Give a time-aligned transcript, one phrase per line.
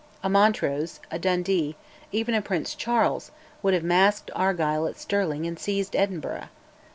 [0.23, 1.75] A Montrose, a Dundee,
[2.11, 3.29] even a Prince Charles,
[3.61, 6.49] would have "masked" Argyll at Stirling and seized Edinburgh.